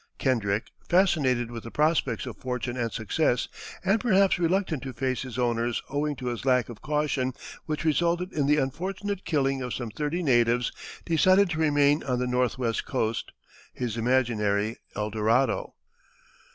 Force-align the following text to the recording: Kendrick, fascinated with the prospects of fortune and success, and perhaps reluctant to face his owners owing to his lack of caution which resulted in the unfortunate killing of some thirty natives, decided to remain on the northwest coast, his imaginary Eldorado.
Kendrick, 0.17 0.71
fascinated 0.89 1.51
with 1.51 1.61
the 1.63 1.69
prospects 1.69 2.25
of 2.25 2.35
fortune 2.39 2.75
and 2.75 2.91
success, 2.91 3.47
and 3.85 3.99
perhaps 3.99 4.39
reluctant 4.39 4.81
to 4.81 4.93
face 4.93 5.21
his 5.21 5.37
owners 5.37 5.83
owing 5.91 6.15
to 6.15 6.29
his 6.29 6.43
lack 6.43 6.69
of 6.69 6.81
caution 6.81 7.33
which 7.67 7.83
resulted 7.85 8.33
in 8.33 8.47
the 8.47 8.57
unfortunate 8.57 9.25
killing 9.25 9.61
of 9.61 9.75
some 9.75 9.91
thirty 9.91 10.23
natives, 10.23 10.71
decided 11.05 11.51
to 11.51 11.59
remain 11.59 12.01
on 12.01 12.17
the 12.17 12.25
northwest 12.25 12.83
coast, 12.83 13.31
his 13.75 13.95
imaginary 13.95 14.75
Eldorado. 14.97 15.75